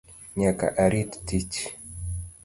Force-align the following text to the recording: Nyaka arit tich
Nyaka 0.39 0.67
arit 0.83 1.11
tich 1.27 1.57